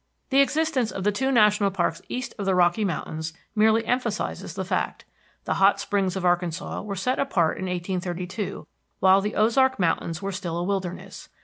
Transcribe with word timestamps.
The 0.31 0.41
existence 0.41 0.89
of 0.89 1.03
the 1.03 1.11
two 1.11 1.31
national 1.31 1.69
parks 1.69 2.01
east 2.09 2.33
of 2.39 2.47
the 2.47 2.55
Rocky 2.55 2.83
Mountains 2.83 3.33
merely 3.53 3.85
emphasizes 3.85 4.55
the 4.55 4.65
fact. 4.65 5.05
The 5.43 5.53
Hot 5.61 5.79
Springs 5.79 6.15
of 6.15 6.25
Arkansas 6.25 6.81
were 6.81 6.95
set 6.95 7.19
apart 7.19 7.59
in 7.59 7.65
1832 7.65 8.65
while 8.99 9.21
the 9.21 9.35
Ozark 9.35 9.77
Mountains 9.77 10.19
were 10.19 10.31
still 10.31 10.57
a 10.57 10.63
wilderness. 10.63 11.29